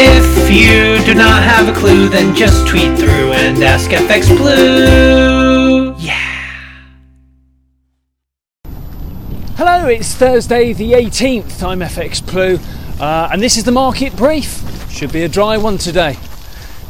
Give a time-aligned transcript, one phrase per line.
[0.00, 5.92] If you do not have a clue, then just tweet through and ask FX Blue.
[5.98, 6.14] Yeah.
[9.56, 11.64] Hello, it's Thursday the 18th.
[11.64, 12.60] I'm FX Blue,
[13.04, 14.62] uh, and this is the market brief.
[14.88, 16.16] Should be a dry one today.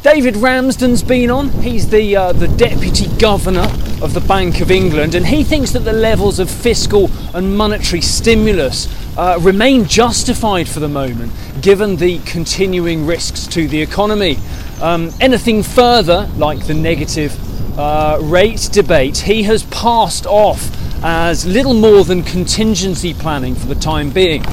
[0.01, 1.49] David Ramsden's been on.
[1.49, 3.67] He's the uh, the deputy governor
[4.01, 7.99] of the Bank of England, and he thinks that the levels of fiscal and monetary
[7.99, 14.37] stimulus uh, remain justified for the moment, given the continuing risks to the economy.
[14.81, 17.37] Um, anything further, like the negative
[17.77, 20.71] uh, rate debate, he has passed off
[21.03, 24.45] as little more than contingency planning for the time being.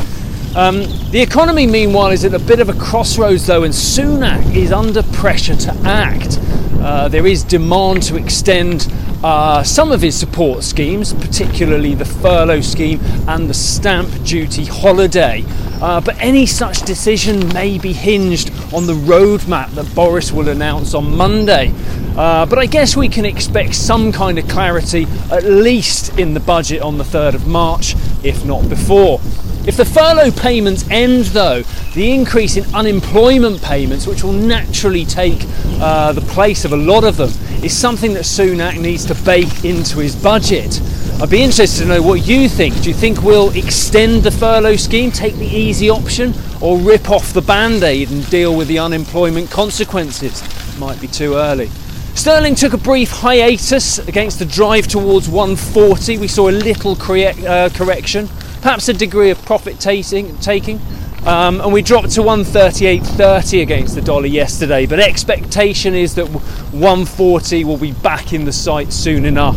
[0.56, 4.72] Um, the economy, meanwhile, is at a bit of a crossroads, though, and Sunak is
[4.72, 6.38] under pressure to act.
[6.80, 8.90] Uh, there is demand to extend
[9.22, 15.44] uh, some of his support schemes, particularly the furlough scheme and the stamp duty holiday.
[15.82, 20.94] Uh, but any such decision may be hinged on the roadmap that Boris will announce
[20.94, 21.70] on Monday.
[22.16, 26.40] Uh, but I guess we can expect some kind of clarity, at least in the
[26.40, 29.20] budget on the 3rd of March, if not before.
[29.66, 31.62] If the furlough payments end, though,
[31.94, 35.44] the increase in unemployment payments, which will naturally take
[35.80, 37.30] uh, the place of a lot of them,
[37.64, 40.80] is something that Sunak needs to bake into his budget.
[41.20, 42.80] I'd be interested to know what you think.
[42.80, 47.32] Do you think we'll extend the furlough scheme, take the easy option, or rip off
[47.32, 50.44] the band aid and deal with the unemployment consequences?
[50.78, 51.70] Might be too early.
[52.14, 56.18] Sterling took a brief hiatus against the drive towards 140.
[56.18, 58.28] We saw a little uh, correction
[58.66, 60.80] perhaps a degree of profit taking, taking.
[61.24, 67.62] Um, and we dropped to 138.30 against the dollar yesterday, but expectation is that 140
[67.62, 69.56] will be back in the sight soon enough.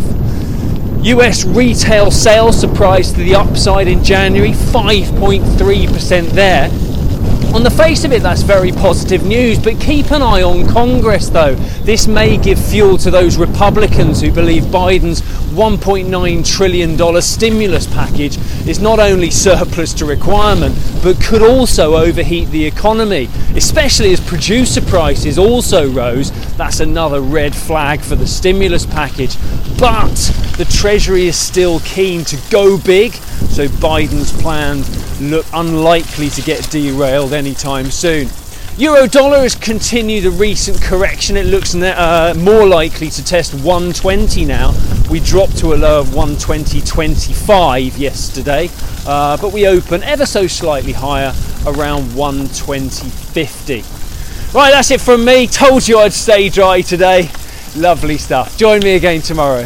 [1.01, 6.69] US retail sales surprised to the upside in January, 5.3% there.
[7.59, 11.27] On the face of it, that's very positive news, but keep an eye on Congress
[11.27, 11.55] though.
[11.83, 15.19] This may give fuel to those Republicans who believe Biden's
[15.51, 20.73] $1.9 trillion stimulus package is not only surplus to requirement,
[21.03, 26.31] but could also overheat the economy, especially as producer prices also rose.
[26.55, 29.35] That's another red flag for the stimulus package.
[29.77, 30.15] But
[30.59, 36.69] the Treasury is still keen to go big, so Biden's plans look unlikely to get
[36.69, 38.27] derailed anytime soon.
[38.77, 41.37] Euro dollar has continued a recent correction.
[41.37, 44.73] It looks uh, more likely to test 120 now.
[45.09, 48.69] We dropped to a low of 120.25 yesterday,
[49.07, 51.31] uh, but we open ever so slightly higher
[51.67, 54.53] around 120.50.
[54.53, 55.47] Right, that's it from me.
[55.47, 57.29] Told you I'd stay dry today.
[57.77, 58.57] Lovely stuff.
[58.57, 59.65] Join me again tomorrow.